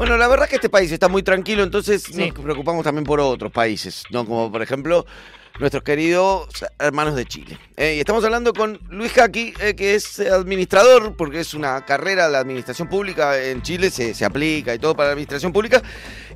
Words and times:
Bueno, 0.00 0.16
la 0.16 0.28
verdad 0.28 0.46
es 0.46 0.48
que 0.48 0.56
este 0.56 0.70
país 0.70 0.90
está 0.90 1.08
muy 1.08 1.22
tranquilo, 1.22 1.62
entonces 1.62 2.16
nos 2.16 2.32
preocupamos 2.32 2.82
también 2.82 3.04
por 3.04 3.20
otros 3.20 3.52
países, 3.52 4.04
¿no? 4.08 4.24
Como 4.24 4.50
por 4.50 4.62
ejemplo 4.62 5.04
nuestros 5.58 5.82
queridos 5.82 6.48
hermanos 6.78 7.14
de 7.16 7.26
Chile. 7.26 7.58
Eh, 7.76 7.96
y 7.96 7.98
estamos 7.98 8.24
hablando 8.24 8.52
con 8.52 8.78
Luis 8.90 9.12
Jaqui, 9.12 9.52
eh, 9.60 9.74
que 9.74 9.94
es 9.94 10.20
administrador, 10.20 11.16
porque 11.16 11.40
es 11.40 11.54
una 11.54 11.84
carrera, 11.84 12.28
la 12.28 12.38
administración 12.38 12.88
pública 12.88 13.42
en 13.42 13.62
Chile 13.62 13.90
se, 13.90 14.14
se, 14.14 14.24
aplica 14.24 14.74
y 14.74 14.78
todo 14.78 14.94
para 14.94 15.08
la 15.08 15.12
administración 15.12 15.52
pública. 15.52 15.82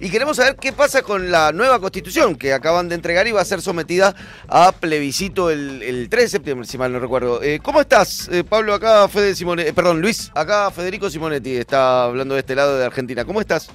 Y 0.00 0.10
queremos 0.10 0.36
saber 0.36 0.56
qué 0.56 0.72
pasa 0.72 1.02
con 1.02 1.30
la 1.30 1.52
nueva 1.52 1.78
constitución 1.80 2.36
que 2.36 2.52
acaban 2.52 2.88
de 2.88 2.96
entregar 2.96 3.26
y 3.26 3.32
va 3.32 3.40
a 3.40 3.44
ser 3.44 3.62
sometida 3.62 4.14
a 4.48 4.72
plebiscito 4.72 5.50
el, 5.50 5.82
el 5.82 6.08
3 6.08 6.24
de 6.24 6.28
septiembre, 6.28 6.66
si 6.66 6.76
mal 6.78 6.92
no 6.92 6.98
recuerdo. 6.98 7.42
Eh, 7.42 7.60
¿Cómo 7.62 7.80
estás, 7.80 8.30
Pablo? 8.48 8.74
Acá 8.74 9.08
Fede 9.08 9.34
Simonetti, 9.34 9.72
perdón, 9.72 10.00
Luis, 10.00 10.30
acá 10.34 10.70
Federico 10.70 11.08
Simonetti 11.08 11.56
está 11.56 12.04
hablando 12.04 12.34
de 12.34 12.40
este 12.40 12.54
lado 12.54 12.78
de 12.78 12.84
Argentina. 12.84 13.24
¿Cómo 13.24 13.40
estás? 13.40 13.68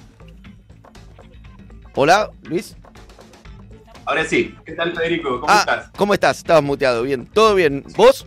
Hola, 1.94 2.30
Luis. 2.44 2.76
Ahora 4.04 4.24
sí. 4.24 4.54
¿Qué 4.64 4.72
tal, 4.72 4.94
Federico? 4.94 5.40
¿Cómo 5.40 5.52
ah, 5.52 5.60
estás? 5.60 5.90
¿Cómo 5.96 6.14
estás? 6.14 6.38
Estabas 6.38 6.62
muteado. 6.62 7.02
Bien. 7.02 7.26
¿Todo 7.26 7.54
bien? 7.54 7.84
¿Vos? 7.96 8.26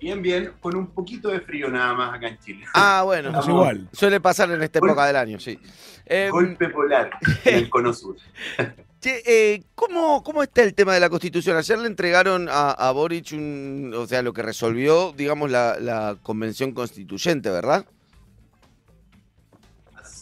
Bien, 0.00 0.22
bien, 0.22 0.52
con 0.60 0.76
un 0.76 0.86
poquito 0.86 1.28
de 1.28 1.40
frío 1.40 1.68
nada 1.68 1.92
más 1.92 2.14
acá 2.14 2.28
en 2.28 2.38
Chile. 2.38 2.64
Ah, 2.74 3.02
bueno. 3.04 3.38
Es 3.38 3.48
igual. 3.48 3.88
Suele 3.92 4.20
pasar 4.20 4.50
en 4.50 4.62
esta 4.62 4.78
época 4.78 5.06
del 5.06 5.16
año, 5.16 5.40
sí. 5.40 5.58
Em, 6.06 6.30
golpe 6.30 6.68
polar 6.68 7.10
en 7.44 7.54
el 7.54 7.68
cono 7.68 7.92
sur. 7.92 8.16
Che, 9.00 9.22
eh, 9.24 9.62
¿cómo, 9.76 10.24
¿cómo, 10.24 10.42
está 10.42 10.64
el 10.64 10.74
tema 10.74 10.92
de 10.92 10.98
la 10.98 11.08
Constitución? 11.08 11.56
Ayer 11.56 11.78
le 11.78 11.86
entregaron 11.86 12.48
a, 12.50 12.90
Boric 12.90 13.30
un, 13.30 13.94
o 13.96 14.08
sea, 14.08 14.22
lo 14.22 14.32
que 14.32 14.42
resolvió, 14.42 15.12
digamos, 15.16 15.52
la, 15.52 15.78
la, 15.78 16.16
Convención 16.20 16.72
Constituyente, 16.72 17.48
¿verdad? 17.48 17.86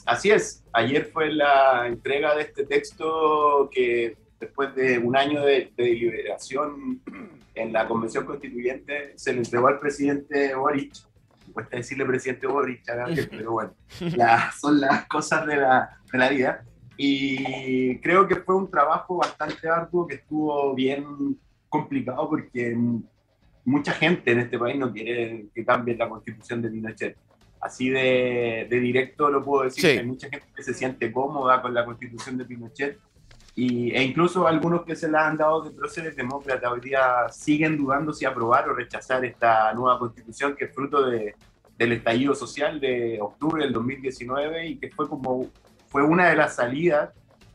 Así 0.05 0.31
es. 0.31 0.63
Ayer 0.75 1.09
fue 1.11 1.33
la 1.33 1.87
entrega 1.87 2.35
de 2.35 2.43
este 2.43 2.67
texto 2.67 3.71
que 3.73 4.19
después 4.39 4.75
de 4.75 4.99
un 4.99 5.17
año 5.17 5.45
de, 5.45 5.73
deliberación 5.77 7.01
en 7.55 7.73
la 7.73 7.87
Convención 7.89 8.25
Constituyente, 8.25 9.13
se 9.17 9.33
le 9.33 9.39
entregó 9.39 9.69
al 9.69 9.79
presidente 9.79 10.55
Boric. 10.55 10.93
Me 11.47 11.53
cuesta 11.53 11.77
decirle 11.77 12.05
presidente 12.05 12.47
Boric, 12.47 12.83
pero 13.31 13.53
bueno, 13.53 13.75
son 14.59 14.81
las 14.81 15.07
cosas 15.07 15.47
de 15.47 15.57
la, 15.57 15.99
de 16.13 16.19
la 16.19 16.29
vida. 16.29 16.65
Y 16.99 17.99
creo 17.99 18.27
que 18.27 18.37
fue 18.37 18.57
un 18.57 18.71
trabajo 18.71 19.17
bastante 19.17 19.69
arduo 19.69 20.07
que 20.07 20.17
estuvo 20.17 20.75
bien 20.75 21.39
complicado 21.69 22.29
porque 22.29 22.75
mucha 23.65 23.93
gente 23.93 24.33
en 24.33 24.41
este 24.41 24.59
país 24.59 24.79
no 24.79 24.93
quiere 24.93 25.47
que 25.55 25.65
cambie 25.65 25.95
la 25.97 26.09
constitución 26.09 26.63
de 26.63 26.71
Pinochet. 26.71 27.17
Así 27.61 27.91
de, 27.91 28.67
de 28.71 28.81
directo 28.81 29.29
lo 29.31 29.43
puedo 29.43 29.65
decir, 29.65 29.99
hay 29.99 30.07
mucha 30.07 30.29
gente 30.29 30.47
que 30.55 30.63
se 30.63 30.73
siente 30.73 31.11
cómoda 31.13 31.61
con 31.61 31.75
la 31.75 31.85
constitución 31.85 32.39
de 32.39 32.45
Pinochet 32.45 32.99
y, 33.59 33.91
e 33.91 34.03
incluso 34.03 34.47
algunos 34.47 34.85
que 34.85 34.95
se 34.95 35.09
la 35.09 35.27
han 35.27 35.39
dado 35.39 35.63
de 35.63 35.71
próceres 35.71 36.15
demócratas 36.15 36.71
hoy 36.71 36.81
día 36.81 37.27
siguen 37.31 37.79
dudando 37.79 38.13
si 38.13 38.27
aprobar 38.27 38.69
o 38.69 38.75
rechazar 38.75 39.25
esta 39.25 39.73
nueva 39.73 39.99
constitución 39.99 40.55
que 40.55 40.67
es 40.67 40.75
fruto 40.75 41.07
de, 41.07 41.35
del 41.79 41.93
estallido 41.93 42.35
social 42.35 42.79
de 42.79 43.19
octubre 43.19 43.65
del 43.65 43.73
2019 43.73 44.67
y 44.67 44.77
que 44.77 44.91
fue 44.91 45.09
como 45.09 45.47
fue 45.89 46.03
una 46.03 46.29
de 46.29 46.37
las 46.37 46.57
salidas 46.57 47.11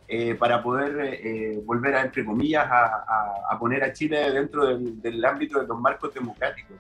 eh, 0.07 0.35
para 0.35 0.63
poder 0.63 1.19
eh, 1.23 1.61
volver 1.63 1.95
a, 1.95 2.02
entre 2.02 2.25
comillas, 2.25 2.66
a, 2.69 3.45
a, 3.49 3.59
poner 3.59 3.83
a 3.83 3.94
Chile 3.94 4.31
dentro 4.31 4.66
del, 4.66 5.02
del, 5.02 5.23
ámbito 5.23 5.61
de 5.61 5.67
los 5.67 5.79
marcos 5.79 6.13
democráticos. 6.13 6.75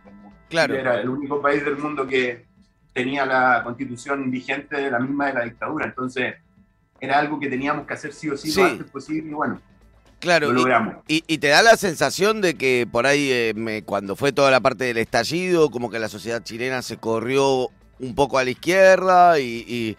Claro. 0.49 0.73
era 0.73 0.99
el 0.99 1.07
único 1.07 1.41
país 1.41 1.63
del 1.63 1.77
mundo 1.77 2.05
que 2.05 2.45
tenía 2.91 3.25
la 3.25 3.61
constitución 3.63 4.29
vigente 4.29 4.75
de 4.75 4.91
la 4.91 4.99
misma 4.99 5.27
de 5.27 5.33
la 5.33 5.43
dictadura. 5.45 5.85
Entonces, 5.85 6.35
era 7.01 7.17
algo 7.17 7.39
que 7.39 7.49
teníamos 7.49 7.87
que 7.87 7.93
hacer 7.95 8.13
sí 8.13 8.29
o 8.29 8.37
sí, 8.37 8.53
lo 8.53 8.63
antes 8.63 8.89
posible 8.89 9.31
y 9.31 9.33
bueno. 9.33 9.59
Claro, 10.19 10.51
lo 10.51 10.59
logramos. 10.59 10.97
Y, 11.07 11.39
te 11.39 11.47
da 11.47 11.63
la 11.63 11.75
sensación 11.75 12.41
de 12.41 12.53
que 12.53 12.87
por 12.89 13.07
ahí, 13.07 13.29
eh, 13.31 13.83
cuando 13.87 14.15
fue 14.15 14.31
toda 14.31 14.51
la 14.51 14.59
parte 14.59 14.83
del 14.83 14.99
estallido, 14.99 15.71
como 15.71 15.89
que 15.89 15.97
la 15.97 16.09
sociedad 16.09 16.43
chilena 16.43 16.83
se 16.83 16.97
corrió 16.97 17.69
un 17.99 18.13
poco 18.13 18.37
a 18.37 18.43
la 18.43 18.51
izquierda 18.51 19.39
y, 19.39 19.97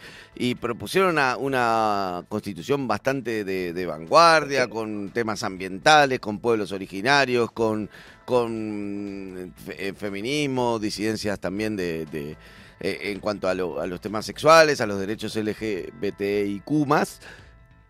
propusieron 0.61 1.11
una, 1.11 1.37
una, 1.37 2.25
constitución 2.29 2.87
bastante 2.87 3.43
de, 3.43 3.87
vanguardia, 3.87 4.69
con 4.69 5.11
temas 5.11 5.43
ambientales, 5.43 6.21
con 6.21 6.39
pueblos 6.39 6.71
originarios, 6.71 7.51
con, 7.51 7.91
con 8.25 9.53
eh, 9.71 9.93
feminismo, 9.97 10.79
disidencias 10.79 11.41
también 11.41 11.75
de 11.75 12.37
eh, 12.81 12.99
en 13.13 13.21
cuanto 13.21 13.49
a, 13.49 13.55
los 13.55 14.01
temas 14.01 14.27
sexuales, 14.27 14.81
a 14.81 14.87
los 14.87 14.99
derechos 14.99 15.37
LGBTIQ 15.37 16.71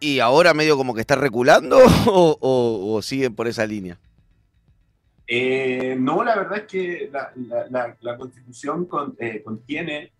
y 0.00 0.18
ahora 0.18 0.52
medio 0.52 0.76
como 0.76 0.94
que 0.94 1.00
está 1.00 1.14
reculando 1.14 1.78
o, 2.06 3.00
siguen 3.02 3.34
por 3.34 3.46
esa 3.46 3.66
línea? 3.66 3.98
Eh, 5.26 5.96
no, 5.98 6.22
la 6.24 6.36
verdad 6.36 6.58
es 6.58 6.64
que 6.64 7.10
la, 7.70 8.16
constitución 8.18 8.88
eh, 9.18 9.42
contiene 9.42 10.12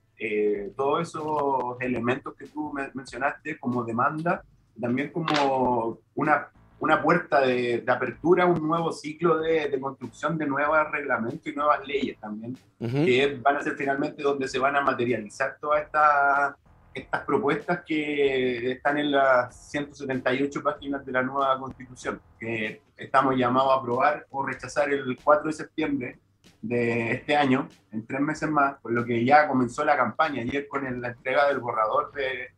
todos 0.77 1.09
esos 1.09 1.77
elementos 1.81 2.35
que 2.35 2.47
tú 2.47 2.73
mencionaste 2.95 3.59
como 3.59 3.83
demanda, 3.83 4.45
también 4.81 5.11
como 5.11 5.99
una 6.15 6.49
una 6.83 7.01
puerta 7.01 7.41
de, 7.41 7.85
apertura 7.87 8.43
a 8.43 8.47
un 8.47 8.67
nuevo 8.67 8.91
ciclo 8.91 9.39
de, 9.39 9.79
construcción 9.81 10.37
de 10.37 10.47
nuevos 10.47 10.77
reglamentos 10.91 11.47
y 11.47 11.55
nuevas 11.55 11.87
leyes 11.87 12.19
también, 12.19 12.59
que 12.81 13.39
van 13.41 13.57
a 13.57 13.63
ser 13.63 13.77
finalmente 13.77 14.21
donde 14.21 14.49
se 14.49 14.59
van 14.59 14.75
a 14.75 14.81
materializar 14.81 15.57
todas 15.61 15.83
estas 15.85 16.57
estas 16.93 17.25
propuestas 17.25 17.85
que 17.87 18.73
están 18.73 18.99
en 18.99 19.13
las 19.13 19.71
178 19.71 20.63
páginas 20.63 21.07
de 21.07 21.13
la 21.13 21.23
nueva 21.23 21.59
constitución, 21.59 22.21
que 22.39 22.83
estamos 22.97 23.35
llamados 23.37 23.73
a 23.73 23.77
aprobar 23.77 24.27
o 24.29 24.45
rechazar 24.45 24.93
el 24.93 25.17
4 25.23 25.47
de 25.47 25.53
septiembre 25.53 26.19
de 26.61 27.13
este 27.13 27.35
año, 27.35 27.67
en 27.93 28.07
tres 28.07 28.21
meses 28.21 28.51
más, 28.51 28.79
por 28.81 28.93
lo 28.93 29.07
que 29.07 29.25
ya 29.25 29.49
comenzó 29.49 29.85
la 29.87 29.97
campaña. 29.97 30.43
Ayer 30.43 30.69
con 30.69 30.83
la 31.01 31.09
entrega 31.09 31.49
del 31.49 31.61
borrador 31.61 32.13
de, 32.13 32.51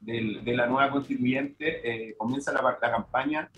de, 0.00 0.56
la 0.56 0.66
nueva 0.66 0.90
constituyente, 0.90 2.08
eh, 2.08 2.14
comienza 2.16 2.50
la, 2.50 2.62
la 2.80 2.90
campaña 2.90 3.50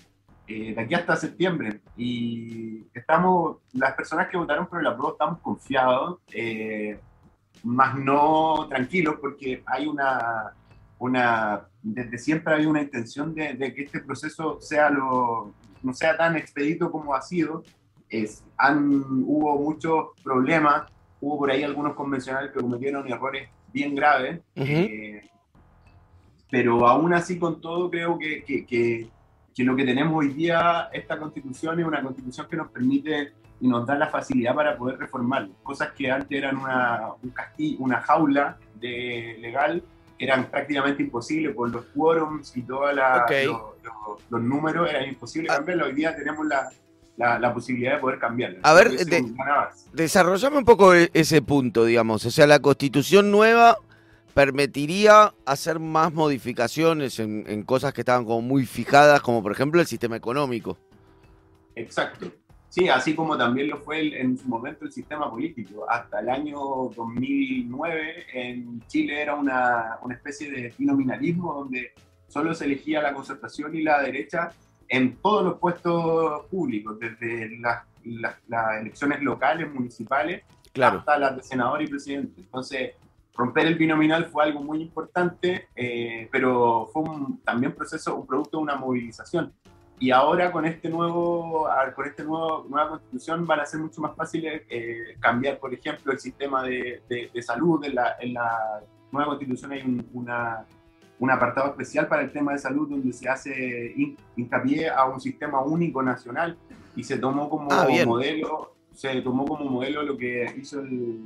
eh, 0.46 0.74
de 0.74 0.80
aquí 0.80 0.94
hasta 0.94 1.16
septiembre. 1.16 1.80
Y 1.96 2.84
estamos, 2.92 3.58
las 3.72 3.94
personas 3.94 4.28
que 4.28 4.36
votaron 4.36 4.66
por 4.66 4.80
el 4.80 4.86
apruebo 4.86 5.12
estamos 5.12 5.40
confiados, 5.40 6.18
eh, 6.32 6.98
más 7.62 7.96
no 7.96 8.66
tranquilos, 8.68 9.16
porque 9.20 9.62
hay 9.64 9.86
una, 9.86 10.52
una, 10.98 11.66
desde 11.82 12.18
siempre 12.18 12.54
hay 12.54 12.66
una 12.66 12.82
intención 12.82 13.34
de, 13.34 13.56
que 13.74 13.84
este 13.84 14.00
proceso 14.00 14.60
sea 14.60 14.90
lo, 14.90 15.54
no 15.82 15.94
sea 15.94 16.16
tan 16.16 16.36
expedito 16.36 16.90
como 16.90 17.14
ha 17.14 17.22
sido. 17.22 17.62
Es, 18.10 18.44
han, 18.58 19.02
hubo 19.26 19.58
muchos 19.58 20.08
problemas, 20.22 20.90
hubo 21.22 21.38
por 21.38 21.50
ahí 21.50 21.62
algunos 21.62 21.94
convencionales 21.94 22.52
que 22.52 22.60
cometieron 22.60 23.10
errores 23.10 23.48
bien 23.72 23.94
graves, 23.94 24.40
eh, 24.56 25.26
pero 26.50 26.86
aún 26.86 27.14
así 27.14 27.38
con 27.38 27.62
todo 27.62 27.90
creo 27.90 28.18
que, 28.18 28.44
que 28.44 28.66
que 28.66 29.08
lo 29.62 29.76
que 29.76 29.84
tenemos 29.84 30.14
hoy 30.16 30.28
día, 30.28 30.88
esta 30.92 31.18
constitución 31.18 31.78
es 31.78 31.86
una 31.86 32.02
constitución 32.02 32.48
que 32.50 32.56
nos 32.56 32.70
permite 32.70 33.34
y 33.60 33.68
nos 33.68 33.86
da 33.86 33.94
la 33.94 34.08
facilidad 34.08 34.54
para 34.54 34.76
poder 34.76 34.98
reformar 34.98 35.48
cosas 35.62 35.92
que 35.92 36.10
antes 36.10 36.36
eran 36.36 36.56
una, 36.56 37.10
un 37.22 37.30
castillo, 37.30 37.78
una 37.78 38.00
jaula 38.00 38.58
de 38.74 39.36
legal, 39.40 39.82
eran 40.18 40.46
prácticamente 40.46 41.02
imposibles 41.04 41.54
por 41.54 41.70
los 41.70 41.84
quórums 41.86 42.56
y 42.56 42.62
todos 42.62 42.94
los, 44.28 44.42
números, 44.42 44.90
eran 44.90 45.08
imposibles 45.08 45.52
ah. 45.52 45.56
cambiarlo. 45.56 45.86
Hoy 45.86 45.94
día 45.94 46.16
tenemos 46.16 46.46
la, 46.46 47.38
la, 47.38 47.54
posibilidad 47.54 47.94
de 47.94 47.98
poder 47.98 48.18
cambiarlo. 48.18 48.58
A 48.62 48.74
ver, 48.74 48.90
desarrollame 49.92 50.58
un 50.58 50.64
poco 50.64 50.94
e-, 50.94 51.10
ese 51.14 51.42
punto, 51.42 51.84
digamos. 51.84 52.24
O 52.26 52.30
sea, 52.30 52.46
la 52.46 52.58
constitución 52.58 53.30
nueva 53.30 53.78
permitiría 54.34 55.32
hacer 55.46 55.78
más 55.78 56.12
modificaciones 56.12 57.18
en, 57.20 57.62
cosas 57.62 57.94
que 57.94 58.00
estaban 58.00 58.24
como 58.24 58.42
muy 58.42 58.66
fijadas, 58.66 59.20
como 59.22 59.42
por 59.42 59.52
ejemplo 59.52 59.80
el 59.80 59.86
sistema 59.86 60.16
económico. 60.16 60.76
Exacto. 61.76 62.30
Sí, 62.68 62.88
así 62.88 63.14
como 63.14 63.38
también 63.38 63.68
lo 63.68 63.78
fue 63.78 64.20
en 64.20 64.36
su 64.36 64.48
momento 64.48 64.84
el 64.84 64.92
sistema 64.92 65.30
político. 65.30 65.88
Hasta 65.88 66.18
el 66.18 66.28
año 66.28 66.58
2009 66.96 68.26
en 68.32 68.80
Chile 68.88 69.22
era 69.22 69.36
una, 69.36 69.98
una 70.02 70.14
especie 70.14 70.50
de 70.50 70.74
binominalismo 70.76 71.54
donde 71.54 71.92
solo 72.26 72.52
se 72.52 72.64
elegía 72.64 73.00
la 73.00 73.14
concertación 73.14 73.76
y 73.76 73.82
la 73.82 74.02
derecha 74.02 74.50
en 74.88 75.16
todos 75.16 75.44
los 75.44 75.58
puestos 75.60 76.46
públicos, 76.46 76.98
desde 76.98 77.56
las, 77.60 77.84
las, 78.04 78.80
elecciones 78.80 79.22
locales, 79.22 79.72
municipales, 79.72 80.42
hasta 80.80 81.18
las 81.18 81.36
de 81.36 81.42
senador 81.44 81.80
y 81.82 81.86
presidente. 81.86 82.40
Entonces, 82.40 82.94
romper 83.34 83.66
el 83.66 83.74
binominal 83.76 84.26
fue 84.26 84.44
algo 84.44 84.62
muy 84.62 84.80
importante, 84.80 85.68
eh, 85.74 86.28
pero 86.30 86.88
fue 86.92 87.02
un, 87.02 87.40
también 87.42 87.74
proceso, 87.74 88.16
un 88.16 88.26
producto 88.26 88.58
de 88.58 88.62
una 88.62 88.76
movilización. 88.76 89.52
Y 89.98 90.10
ahora 90.10 90.50
con 90.50 90.64
este 90.64 90.88
nuevo, 90.88 91.68
con 91.94 92.26
nuevo 92.26 92.66
nueva 92.68 92.88
constitución 92.90 93.46
van 93.46 93.60
a 93.60 93.66
ser 93.66 93.80
mucho 93.80 94.00
más 94.00 94.16
fáciles 94.16 94.62
eh, 94.68 95.16
cambiar, 95.20 95.58
por 95.58 95.72
ejemplo, 95.72 96.12
el 96.12 96.18
sistema 96.18 96.62
de, 96.62 97.02
de, 97.08 97.42
salud. 97.42 97.84
En 97.84 97.94
la, 97.94 98.16
en 98.20 98.34
la, 98.34 98.82
nueva 99.12 99.28
constitución 99.28 99.70
hay 99.70 100.04
una, 100.12 100.66
un 101.20 101.30
apartado 101.30 101.70
especial 101.70 102.08
para 102.08 102.22
el 102.22 102.32
tema 102.32 102.52
de 102.52 102.58
salud 102.58 102.88
donde 102.88 103.12
se 103.12 103.28
hace 103.28 103.94
hincapié 104.36 104.90
a 104.90 105.04
un 105.04 105.20
sistema 105.20 105.62
único 105.62 106.02
nacional 106.02 106.58
y 106.96 107.04
se 107.04 107.18
tomó 107.18 107.48
como 107.48 107.68
ah, 107.70 107.86
modelo 108.04 108.74
se 108.94 109.20
tomó 109.22 109.44
como 109.44 109.64
modelo 109.64 110.02
lo 110.02 110.16
que 110.16 110.46
hizo 110.56 110.80
el, 110.80 111.20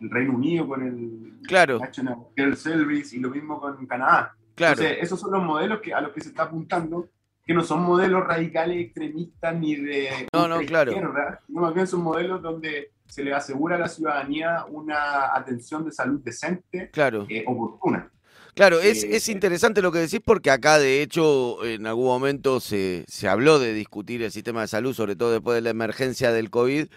el 0.00 0.10
Reino 0.10 0.34
Unido 0.34 0.68
con 0.68 0.82
el 0.86 1.46
claro. 1.46 1.78
National 1.78 2.16
Health 2.36 2.56
Service 2.56 3.16
y 3.16 3.20
lo 3.20 3.30
mismo 3.30 3.60
con 3.60 3.86
Canadá. 3.86 4.34
Claro. 4.54 4.80
Entonces, 4.80 4.98
esos 5.02 5.20
son 5.20 5.32
los 5.32 5.42
modelos 5.42 5.80
que, 5.80 5.94
a 5.94 6.00
los 6.00 6.12
que 6.12 6.20
se 6.20 6.30
está 6.30 6.44
apuntando, 6.44 7.08
que 7.44 7.54
no 7.54 7.62
son 7.62 7.82
modelos 7.82 8.26
radicales 8.26 8.76
extremistas 8.78 9.54
ni 9.54 9.76
de 9.76 10.28
no, 10.32 10.48
no, 10.48 10.60
claro. 10.60 10.92
izquierda, 10.92 11.40
sino 11.46 11.60
más 11.60 11.74
bien 11.74 11.86
son 11.86 12.02
modelos 12.02 12.42
donde 12.42 12.92
se 13.06 13.22
le 13.24 13.32
asegura 13.32 13.76
a 13.76 13.78
la 13.78 13.88
ciudadanía 13.88 14.66
una 14.68 15.34
atención 15.34 15.84
de 15.84 15.92
salud 15.92 16.20
decente, 16.22 16.90
claro. 16.90 17.26
Eh, 17.28 17.44
oportuna. 17.46 18.10
Claro, 18.54 18.80
es, 18.80 19.04
eh, 19.04 19.16
es, 19.16 19.28
interesante 19.28 19.80
lo 19.80 19.92
que 19.92 20.00
decís 20.00 20.20
porque 20.24 20.50
acá 20.50 20.78
de 20.78 21.00
hecho 21.00 21.64
en 21.64 21.86
algún 21.86 22.06
momento 22.06 22.58
se, 22.58 23.04
se 23.06 23.28
habló 23.28 23.60
de 23.60 23.72
discutir 23.72 24.22
el 24.22 24.32
sistema 24.32 24.62
de 24.62 24.66
salud, 24.66 24.94
sobre 24.94 25.16
todo 25.16 25.30
después 25.30 25.54
de 25.54 25.60
la 25.62 25.70
emergencia 25.70 26.32
del 26.32 26.50
COVID, 26.50 26.88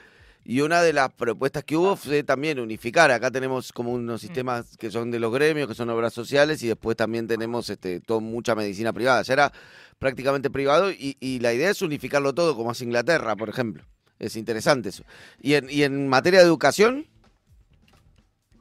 y 0.43 0.61
una 0.61 0.81
de 0.81 0.93
las 0.93 1.13
propuestas 1.13 1.63
que 1.63 1.77
hubo 1.77 1.95
fue 1.95 2.23
también 2.23 2.59
unificar. 2.59 3.11
Acá 3.11 3.29
tenemos 3.29 3.71
como 3.71 3.93
unos 3.93 4.21
mm. 4.21 4.25
sistemas 4.25 4.77
que 4.77 4.89
son 4.89 5.11
de 5.11 5.19
los 5.19 5.31
gremios, 5.33 5.67
que 5.67 5.75
son 5.75 5.89
obras 5.89 6.13
sociales, 6.13 6.63
y 6.63 6.67
después 6.67 6.97
también 6.97 7.27
tenemos 7.27 7.69
este, 7.69 7.99
todo, 7.99 8.21
mucha 8.21 8.55
medicina 8.55 8.91
privada. 8.91 9.21
Ya 9.21 9.33
era 9.33 9.53
prácticamente 9.99 10.49
privado 10.49 10.91
y, 10.91 11.15
y 11.19 11.39
la 11.39 11.53
idea 11.53 11.69
es 11.69 11.81
unificarlo 11.81 12.33
todo, 12.33 12.55
como 12.55 12.71
hace 12.71 12.83
Inglaterra, 12.83 13.35
por 13.35 13.49
ejemplo. 13.49 13.83
Es 14.17 14.35
interesante 14.35 14.89
eso. 14.89 15.03
¿Y 15.39 15.53
en, 15.53 15.69
y 15.69 15.83
en 15.83 16.07
materia 16.07 16.39
de 16.39 16.45
educación? 16.45 17.05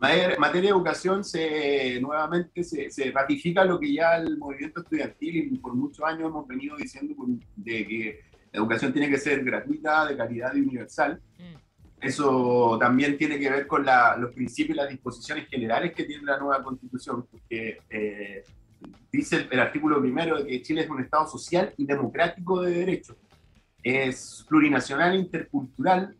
En 0.02 0.40
materia 0.40 0.70
de 0.70 0.76
educación, 0.76 1.22
se, 1.24 2.00
nuevamente 2.00 2.64
se, 2.64 2.90
se, 2.90 3.10
ratifica 3.10 3.64
lo 3.66 3.78
que 3.78 3.92
ya 3.92 4.16
el 4.16 4.38
movimiento 4.38 4.80
estudiantil 4.80 5.36
y 5.36 5.58
por 5.58 5.74
muchos 5.74 6.02
años 6.06 6.30
hemos 6.30 6.48
venido 6.48 6.74
diciendo 6.76 7.14
de 7.56 7.86
que 7.86 8.20
la 8.52 8.60
educación 8.60 8.92
tiene 8.94 9.10
que 9.10 9.18
ser 9.18 9.44
gratuita, 9.44 10.06
de 10.06 10.16
calidad 10.16 10.54
y 10.54 10.60
universal. 10.60 11.20
Mm. 11.38 11.69
Eso 12.00 12.78
también 12.80 13.18
tiene 13.18 13.38
que 13.38 13.50
ver 13.50 13.66
con 13.66 13.84
los 14.18 14.32
principios 14.32 14.76
y 14.76 14.80
las 14.80 14.88
disposiciones 14.88 15.48
generales 15.48 15.92
que 15.92 16.04
tiene 16.04 16.24
la 16.24 16.38
nueva 16.38 16.62
constitución, 16.62 17.26
porque 17.30 17.78
eh, 17.90 18.44
dice 19.12 19.46
el, 19.50 19.60
artículo 19.60 20.00
primero 20.00 20.38
de 20.38 20.46
que 20.46 20.62
Chile 20.62 20.82
es 20.82 20.90
un 20.90 21.00
Estado 21.00 21.26
social 21.26 21.74
y 21.76 21.84
democrático 21.84 22.62
de 22.62 22.72
derecho. 22.72 23.16
Es 23.82 24.44
plurinacional, 24.48 25.14
intercultural, 25.16 26.16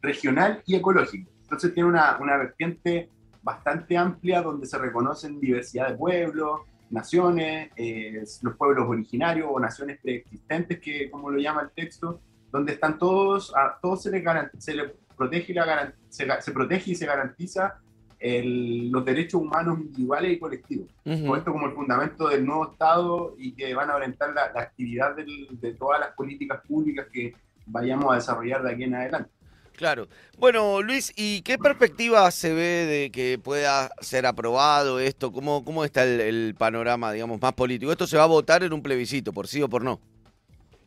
regional 0.00 0.62
y 0.66 0.76
ecológico. 0.76 1.30
Entonces 1.42 1.72
tiene 1.74 1.88
una, 1.88 2.18
una 2.18 2.36
vertiente 2.36 3.08
bastante 3.42 3.96
amplia 3.96 4.42
donde 4.42 4.66
se 4.66 4.78
reconocen 4.78 5.40
diversidad 5.40 5.90
de 5.90 5.96
pueblos, 5.96 6.60
naciones, 6.90 7.70
eh, 7.76 8.22
los 8.42 8.56
pueblos 8.56 8.86
originarios 8.88 9.48
o 9.50 9.58
naciones 9.58 9.98
preexistentes, 10.02 10.78
que 10.78 11.10
como 11.10 11.30
lo 11.30 11.38
llama 11.38 11.62
el 11.62 11.70
texto, 11.70 12.20
donde 12.50 12.74
están 12.74 12.98
todos, 12.98 13.52
a 13.56 13.78
todos 13.80 14.02
se 14.02 14.10
les, 14.10 14.22
se 14.58 14.74
les 14.74 14.92
protege, 15.22 15.52
y 15.52 15.54
la, 15.54 15.94
se, 16.08 16.26
se, 16.40 16.52
protege 16.52 16.92
y 16.92 16.94
se 16.94 17.06
garantiza 17.06 17.80
el, 18.18 18.90
los 18.90 19.04
derechos 19.04 19.40
humanos 19.40 19.78
individuales 19.80 20.32
y 20.32 20.38
colectivos. 20.38 20.88
Esto 21.04 21.52
como 21.52 21.66
el 21.66 21.72
fundamento 21.72 22.28
del 22.28 22.46
nuevo 22.46 22.70
Estado 22.70 23.34
y 23.38 23.52
que 23.52 23.74
van 23.74 23.90
a 23.90 23.96
orientar 23.96 24.32
la, 24.32 24.52
actividad 24.60 25.16
de 25.16 25.74
todas 25.74 26.00
las 26.00 26.10
políticas 26.14 26.60
públicas 26.66 27.06
que 27.12 27.34
vayamos 27.66 28.12
a 28.12 28.16
desarrollar 28.16 28.62
de 28.62 28.72
aquí 28.72 28.84
en 28.84 28.94
adelante. 28.94 29.30
Claro. 29.76 30.06
Bueno, 30.38 30.82
Luis, 30.82 31.12
¿y 31.16 31.42
qué 31.42 31.58
perspectiva 31.58 32.30
se 32.30 32.54
ve 32.54 32.86
de 32.86 33.10
que 33.10 33.38
pueda 33.42 33.90
ser 34.00 34.26
aprobado 34.26 35.00
esto? 35.00 35.32
¿Cómo, 35.32 35.64
cómo 35.64 35.84
está 35.84 36.04
el, 36.04 36.54
panorama, 36.56 37.10
digamos, 37.10 37.40
más 37.40 37.52
político? 37.54 37.90
¿Esto 37.90 38.06
se 38.06 38.16
va 38.16 38.24
a 38.24 38.26
votar 38.26 38.62
en 38.62 38.72
un 38.72 38.82
plebiscito, 38.82 39.32
por 39.32 39.48
sí 39.48 39.62
o 39.62 39.68
por 39.68 39.82
no? 39.82 39.98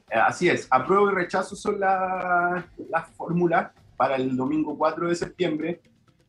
Eh, 0.09 0.17
así 0.17 0.47
es. 0.47 0.67
Apruebo 0.69 1.11
y 1.11 1.15
rechazo 1.15 1.55
son 1.55 1.79
las 1.79 3.09
fórmulas 3.17 3.71
para 3.95 4.15
el 4.15 4.36
domingo 4.36 4.77
4 4.77 5.09
de 5.09 5.15
septiembre. 5.15 5.81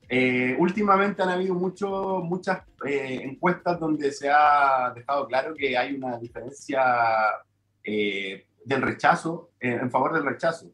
Eh, 0.09 0.57
últimamente 0.59 1.23
han 1.23 1.31
habido 1.31 1.55
mucho, 1.55 2.23
muchas 2.23 2.63
eh, 2.87 3.21
encuestas 3.25 3.81
donde 3.81 4.13
se 4.13 4.31
ha 4.31 4.93
dejado 4.95 5.27
claro 5.27 5.55
que 5.55 5.77
hay 5.77 5.95
una 5.95 6.19
diferencia 6.19 6.83
del 7.83 8.83
rechazo, 8.83 9.51
en 9.61 9.91
favor 9.91 10.13
del 10.13 10.25
rechazo. 10.25 10.67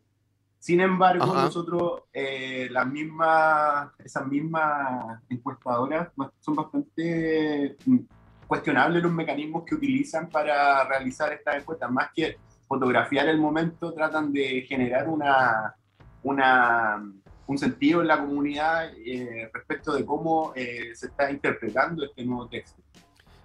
Sin 0.63 0.81
embargo, 0.81 1.27
nosotros, 1.27 2.03
eh, 2.13 2.69
las 2.71 2.87
mismas, 2.87 3.91
esas 3.99 4.25
mismas 4.29 5.21
encuestadoras 5.29 6.11
son 6.39 6.55
bastante 6.55 7.77
mm, 7.85 7.99
cuestionables 8.47 9.03
los 9.03 9.11
mecanismos 9.11 9.65
que 9.65 9.75
utilizan 9.75 10.29
para 10.31 10.85
realizar 10.85 11.33
estas 11.33 11.57
encuestas. 11.57 11.91
Más 11.91 12.11
que 12.15 12.37
fotografiar 12.69 13.27
el 13.29 13.39
momento, 13.39 13.93
tratan 13.93 14.33
de 14.33 14.63
generar 14.63 15.09
una, 15.09 15.75
una, 16.23 17.03
un 17.47 17.59
sentido 17.59 18.01
en 18.01 18.09
la 18.09 18.19
comunidad 18.19 18.91
eh, 18.97 19.51
respecto 19.53 19.95
de 19.95 20.05
cómo 20.05 20.53
eh, 20.55 20.93
se 20.95 21.07
está 21.07 21.31
interpretando 21.31 22.05
este 22.05 22.25
nuevo 22.25 22.49
texto. 22.49 22.83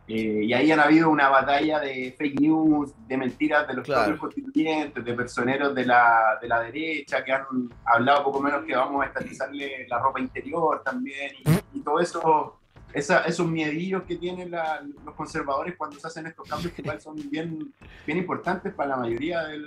Eh, 0.10 0.46
y 0.46 0.54
ahí 0.54 0.72
han 0.72 0.80
habido 0.80 1.10
una 1.10 1.28
batalla 1.28 1.82
de 1.82 2.16
fake 2.18 2.40
news, 2.40 2.94
de 3.10 3.18
mentiras 3.18 3.68
de 3.68 3.74
los 3.74 3.86
propios 3.86 4.18
constituyentes, 4.18 5.04
de 5.04 5.14
personeros 5.14 5.76
de 5.76 5.86
la, 5.86 6.38
de 6.42 6.48
la 6.48 6.62
derecha 6.62 7.26
que 7.26 7.34
han 7.34 7.44
hablado 7.84 8.24
poco 8.24 8.40
menos 8.40 8.64
que 8.64 8.74
vamos 8.74 9.04
a 9.04 9.08
estatizarle 9.08 9.86
la 9.90 10.00
ropa 10.00 10.22
interior 10.22 10.82
también 10.82 11.34
y, 11.74 11.82
todo 11.82 12.00
eso, 12.00 12.57
esos 12.94 13.48
miedillos 13.48 14.04
que 14.04 14.16
tienen 14.16 14.52
los 14.52 15.16
conservadores 15.16 15.76
cuando 15.78 16.00
se 16.00 16.08
hacen 16.08 16.26
estos 16.28 16.48
cambios 16.48 16.74
que 16.74 16.82
igual 16.82 17.02
son 17.02 17.16
bien, 17.30 17.74
bien 18.06 18.18
importantes 18.18 18.74
para 18.74 18.90
la 18.90 18.98
mayoría 18.98 19.44
de, 19.44 19.60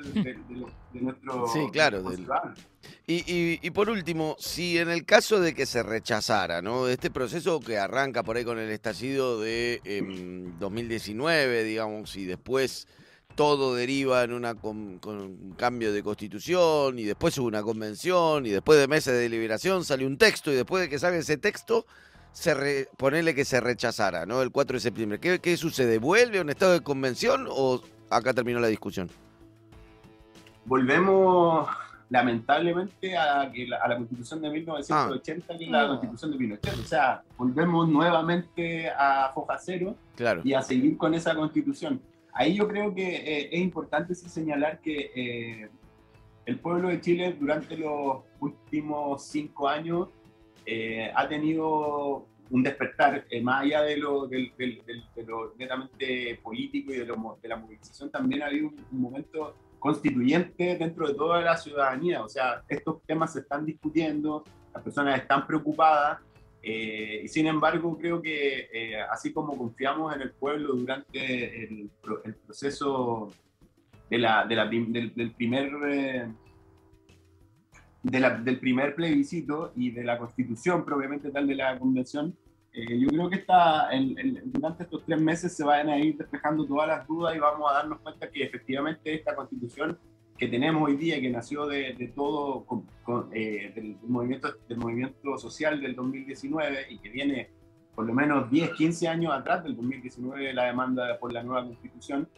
nuestros 0.93 1.53
sí, 1.53 1.69
claro, 1.71 2.03
y, 3.07 3.71
por 3.71 3.91
último, 3.91 4.37
si 4.39 4.79
en 4.79 4.89
el 4.89 5.05
caso 5.05 5.41
de 5.41 5.55
que 5.55 5.67
se 5.67 5.83
rechazara, 5.83 6.63
¿no? 6.63 6.89
Este 6.89 7.11
proceso 7.11 7.61
que 7.61 7.79
arranca 7.79 8.23
por 8.23 8.37
ahí 8.37 8.45
con 8.45 8.59
el 8.59 8.71
estallido 8.71 9.41
de 9.41 9.81
2019, 10.59 11.61
em, 11.61 11.67
digamos, 11.67 12.17
y 12.17 12.25
después 12.25 12.87
todo 13.35 13.75
deriva 13.75 14.23
en 14.23 14.33
una 14.33 14.55
con, 14.55 15.01
un 15.05 15.55
cambio 15.57 15.93
de 15.93 16.03
constitución, 16.03 16.99
y 16.99 17.05
después 17.05 17.37
hubo 17.39 17.49
una 17.49 17.63
convención, 17.63 18.47
y 18.47 18.51
después 18.51 18.79
de 18.79 18.87
meses 18.87 19.13
de 19.13 19.21
deliberación 19.21 19.85
sale 19.85 20.07
un 20.07 20.17
texto, 20.17 20.53
y 20.53 20.57
después 20.57 20.83
de 20.83 20.89
que 20.89 20.99
salga 20.99 21.19
ese 21.19 21.37
texto, 21.37 21.87
se 22.33 22.89
ponele 22.97 23.35
que 23.35 23.45
se 23.45 23.61
rechazara, 23.61 24.27
¿no? 24.27 24.43
El 24.43 24.51
4 24.51 24.77
de 24.77 24.81
septiembre. 24.81 25.19
¿Qué, 25.19 25.41
¿Qué 25.41 25.57
sucede? 25.57 25.99
¿Vuelve 25.99 26.39
a 26.39 26.43
un 26.43 26.51
estado 26.51 26.73
de 26.73 26.81
convención 26.81 27.47
o 27.49 27.81
acá 28.09 28.33
terminó 28.33 28.61
la 28.61 28.69
discusión? 28.69 29.11
Volvemos 30.65 31.69
lamentablemente 32.11 33.17
a, 33.17 33.43
a 33.43 33.89
la 33.89 33.97
constitución 33.97 34.43
de 34.43 34.51
1980 34.51 35.55
y 35.61 35.67
la 35.67 35.89
constitución 35.89 36.33
de 36.33 36.39
1980. 36.39 36.85
O 36.85 36.89
sea, 36.89 37.23
volvemos 37.39 37.89
nuevamente 37.89 38.91
a 38.91 39.31
foja 39.33 39.59
cero 39.59 39.97
y 40.45 40.53
a 40.53 40.63
seguir 40.63 40.97
con 40.99 41.15
esa 41.15 41.35
constitución. 41.35 42.01
Ahí 42.33 42.55
yo 42.55 42.69
creo 42.69 42.95
que 42.95 43.17
eh, 43.17 43.49
es 43.53 43.61
importante 43.61 44.15
señalar 44.15 44.81
que 44.81 45.11
eh, 45.15 45.69
el 46.47 46.59
pueblo 46.59 46.89
de 46.89 47.01
Chile 47.01 47.37
durante 47.39 47.77
los 47.77 48.19
últimos 48.41 49.25
cinco 49.25 49.69
años 49.69 50.09
eh, 50.67 51.11
ha 51.15 51.29
tenido 51.29 52.27
un 52.51 52.63
despertar, 52.63 53.25
más 53.43 53.63
allá 53.63 53.83
de 53.83 53.97
lo, 53.97 54.27
de, 54.27 54.53
lo 55.27 55.55
netamente 55.57 56.39
político 56.43 56.93
y 56.93 56.99
de, 56.99 57.07
lo, 57.07 57.39
de 57.41 57.49
la 57.49 57.57
movilización, 57.57 58.11
también 58.11 58.43
ha 58.43 58.47
habido 58.47 58.69
un 58.69 59.01
momento 59.01 59.55
constituyente 59.79 60.77
dentro 60.77 61.09
de 61.09 61.15
toda 61.15 61.41
la 61.41 61.57
ciudadanía. 61.57 62.23
O 62.23 62.29
sea, 62.29 62.63
estos 62.69 63.03
temas 63.07 63.33
se 63.33 63.41
están 63.41 63.65
discutiendo, 63.65 64.45
las 64.75 64.83
personas 64.83 65.21
están 65.21 65.47
preocupadas, 65.47 66.21
eh, 66.63 67.23
y 67.25 67.29
sin 67.29 67.47
embargo 67.47 67.97
creo 67.99 68.21
que 68.21 68.69
eh, 68.73 69.01
así 69.11 69.33
como 69.33 69.57
confiamos 69.57 70.15
en 70.15 70.21
el 70.21 70.33
pueblo 70.33 70.75
durante 70.75 71.65
el, 71.65 71.91
proceso 72.47 73.33
de 74.11 74.19
la, 74.19 74.45
de 74.45 74.57
la, 74.57 74.67
del, 74.67 75.33
primer... 75.37 75.71
Eh, 75.87 76.29
del 78.03 78.59
primer 78.59 78.95
plebiscito 78.95 79.73
y 79.77 79.91
de 79.91 80.05
la 80.05 80.19
constitución 80.19 80.85
propiamente 80.85 81.31
tal 81.31 81.47
de 81.47 81.55
la 81.55 81.79
convención, 81.79 82.35
eh, 82.73 82.99
yo 82.99 83.09
creo 83.09 83.29
que 83.29 83.37
está, 83.37 83.89
durante 84.45 84.85
estos 84.85 85.05
tres 85.05 85.21
meses 85.21 85.57
se 85.57 85.65
van 85.65 85.89
a 85.89 85.99
ir 85.99 86.17
despejando 86.17 86.65
todas 86.67 86.89
las 86.89 87.07
dudas 87.07 87.35
y 87.35 87.39
vamos 87.39 87.71
a 87.71 87.75
darnos 87.75 87.99
cuenta 88.01 88.31
que 88.31 88.45
efectivamente 88.45 89.13
esta 89.13 89.35
constitución 89.35 89.99
que 90.39 90.49
tenemos 90.49 90.89
hoy 90.89 90.97
día, 90.97 91.21
que 91.21 91.29
nació 91.29 91.67
de, 91.67 92.13
todo, 92.15 92.65
eh, 93.33 93.73
del, 93.75 93.97
movimiento, 94.07 94.55
del 94.69 94.79
movimiento 94.79 95.37
social 95.37 95.81
del 95.83 95.95
2019 95.95 96.87
y 96.91 96.99
que 96.99 97.09
viene 97.11 97.51
por 97.95 98.07
lo 98.07 98.15
menos 98.15 98.51
10, 98.51 98.71
15 98.71 99.09
años 99.09 99.35
atrás 99.35 99.63
del 99.65 99.77
2019, 99.77 100.55
la 100.55 100.65
demanda 100.65 101.19
por 101.19 101.33
la 101.33 101.43
nueva 101.43 101.67
constitución, 101.67 102.29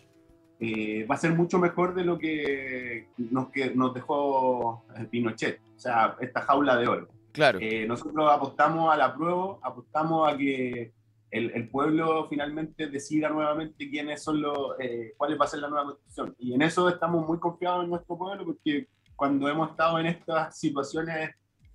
eh, 0.65 1.05
va 1.11 1.17
a 1.17 1.19
ser 1.19 1.33
mucho 1.33 1.59
mejor 1.59 1.93
de 1.93 2.05
lo 2.05 2.17
que 2.17 3.09
nos, 3.19 3.51
que 3.51 3.75
nos 3.75 3.93
dejó 3.93 4.85
Pinochet, 5.11 5.61
o 5.75 5.79
sea, 5.81 6.17
esta 6.21 6.43
jaula 6.43 6.77
de 6.77 6.87
oro. 6.87 7.09
Claro. 7.33 7.59
Eh, 7.61 7.85
nosotros 7.85 8.31
apostamos 8.31 8.95
a 8.95 8.97
la 8.97 9.13
prueba, 9.13 9.59
apostamos 9.61 10.33
a 10.33 10.37
que 10.37 10.93
el, 11.33 11.69
pueblo 11.69 12.29
finalmente 12.29 12.87
decida 12.87 13.29
nuevamente 13.29 13.91
quiénes 13.91 14.23
son 14.23 14.41
los, 14.41 14.79
eh, 14.79 15.15
cuál 15.17 15.41
va 15.41 15.47
a 15.47 15.49
ser 15.49 15.59
la 15.59 15.69
nueva 15.69 15.87
constitución. 15.87 16.37
Y 16.39 16.55
en 16.55 16.63
eso 16.63 16.89
estamos 16.89 17.27
muy 17.27 17.41
confiados 17.41 17.83
en 17.83 17.91
nuestro 17.91 18.17
pueblo 18.17 18.45
porque 18.45 18.87
cuando 19.17 19.49
hemos 19.49 19.71
estado 19.71 19.99
en 19.99 20.07
estas 20.07 20.57
situaciones, 20.57 21.31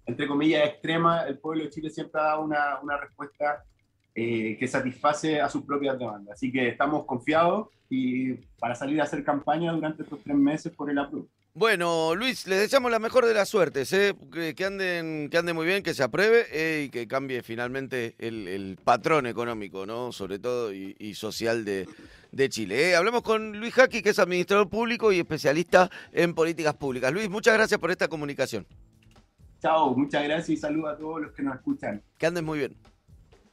entre 0.06 0.28
comillas, 0.30 0.66
extremas, 0.66 1.28
el 1.28 1.40
pueblo 1.40 1.66
de 1.66 1.72
Chile 1.72 1.90
siempre 1.90 2.22
ha 2.22 2.26
dado 2.26 2.44
una, 2.44 2.80
una 2.82 2.96
respuesta 2.96 3.66
eh, 4.20 4.58
que 4.58 4.68
satisface 4.68 5.40
a 5.40 5.48
sus 5.48 5.64
propias 5.64 6.00
demandas. 6.00 6.34
Así 6.34 6.52
que 6.52 6.70
estamos 6.70 7.06
confiados 7.06 7.68
y 7.88 8.34
para 8.60 8.74
salir 8.74 9.00
a 9.00 9.04
hacer 9.04 9.24
campaña 9.24 9.72
durante 9.72 10.02
estos 10.02 10.20
tres 10.24 10.36
meses 10.36 10.74
por 10.74 10.90
el 10.90 10.98
apruebo. 10.98 11.28
Bueno, 11.54 12.16
Luis, 12.16 12.48
les 12.48 12.60
deseamos 12.60 12.90
la 12.90 12.98
mejor 12.98 13.28
de 13.28 13.36
las 13.36 13.48
suertes, 13.48 13.94
¿eh? 13.94 14.16
que, 14.56 14.66
anden, 14.66 15.30
que 15.30 15.38
ande 15.38 15.54
muy 15.54 15.68
bien, 15.68 15.84
que 15.84 15.94
se 15.94 16.02
apruebe 16.02 16.46
eh, 16.52 16.86
y 16.86 16.90
que 16.90 17.08
cambie 17.08 17.44
finalmente 17.44 18.16
el, 18.18 18.80
patrón 18.84 19.28
económico, 19.28 19.86
¿no? 19.86 20.12
Sobre 20.12 20.40
todo 20.40 20.74
y, 20.74 21.14
social 21.14 21.64
de, 21.64 21.88
Chile. 22.50 22.90
¿eh? 22.90 22.96
Hablamos 22.96 23.22
con 23.22 23.60
Luis 23.60 23.74
Jaqui, 23.76 24.02
que 24.02 24.10
es 24.10 24.20
administrador 24.20 24.68
público 24.68 25.12
y 25.12 25.20
especialista 25.20 25.92
en 26.12 26.34
políticas 26.34 26.74
públicas. 26.74 27.14
Luis, 27.14 27.30
muchas 27.30 27.54
gracias 27.54 27.80
por 27.80 27.92
esta 27.92 28.08
comunicación. 28.08 28.66
Chao, 29.62 29.96
muchas 29.96 30.24
gracias 30.24 30.50
y 30.50 30.58
saludos 30.58 30.94
a 30.96 30.98
todos 30.98 31.22
los 31.22 31.32
que 31.34 31.44
nos 31.44 31.56
escuchan. 31.56 32.02
Que 32.18 32.26
anden 32.26 32.46
muy 32.46 32.58
bien. 32.58 32.76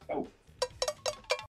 Chao. 0.07 0.27